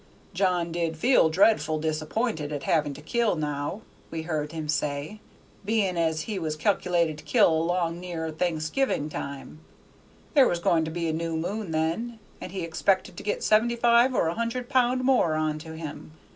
"John 0.33 0.71
did 0.71 0.97
feel 0.97 1.29
dreadful 1.29 1.77
disappointed 1.77 2.51
at 2.51 2.63
having 2.63 2.95
to 2.95 3.03
kill 3.03 3.35
now," 3.35 3.81
we 4.09 4.23
heard 4.23 4.51
him 4.51 4.67
say, 4.67 5.19
"bein' 5.63 5.95
as 5.95 6.21
he 6.21 6.33
had 6.37 6.41
calc'lated 6.57 7.17
to 7.17 7.23
kill 7.23 7.53
along 7.53 7.99
near 7.99 8.31
Thanksgivin' 8.31 9.09
time; 9.11 9.59
there 10.33 10.47
was 10.47 10.57
goin' 10.57 10.83
to 10.85 10.89
be 10.89 11.07
a 11.07 11.13
new 11.13 11.37
moon 11.37 11.69
then, 11.69 12.17
and 12.41 12.51
he 12.51 12.61
expected 12.63 13.15
to 13.17 13.21
get 13.21 13.43
seventy 13.43 13.75
five 13.75 14.15
or 14.15 14.25
a 14.27 14.33
hundred 14.33 14.69
pound 14.69 15.03
more 15.03 15.35
on 15.35 15.59
to 15.59 15.75
him. 15.77 16.13